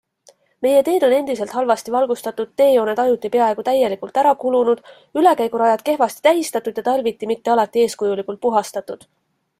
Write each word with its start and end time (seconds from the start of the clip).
Meie 0.65 0.77
teed 0.85 1.03
on 1.07 1.11
endiselt 1.17 1.51
halvasti 1.57 1.93
valgustatud, 1.95 2.49
teejooned 2.61 3.03
ajuti 3.03 3.31
peaaegu 3.37 3.67
täielikult 3.69 4.19
ära 4.23 4.33
kulunud, 4.45 4.83
ülekäigurajad 5.23 5.85
kehvasti 5.91 6.27
tähistatud 6.29 6.83
ja 6.83 6.89
talviti 6.91 7.31
mitte 7.33 7.55
alati 7.57 7.85
eeskujulikult 7.87 8.45
puhastatud. 8.49 9.11